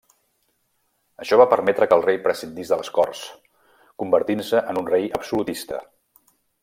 Això 1.25 1.37
va 1.41 1.45
permetre 1.51 1.87
que 1.91 1.95
el 1.99 2.05
rei 2.07 2.17
prescindís 2.23 2.71
de 2.71 2.79
les 2.81 2.89
Corts, 2.95 3.21
convertint-se 4.05 4.65
en 4.73 4.81
un 4.83 4.91
rei 4.95 5.07
absolutista. 5.21 5.85